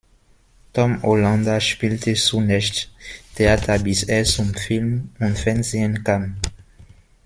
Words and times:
Tom 0.73 1.03
Hollander 1.03 1.61
spielte 1.61 2.15
zunächst 2.15 2.89
Theater, 3.35 3.77
bis 3.77 4.01
er 4.01 4.23
zum 4.23 4.51
Film 4.55 5.11
und 5.19 5.37
Fernsehen 5.37 6.03
kam. 6.03 6.37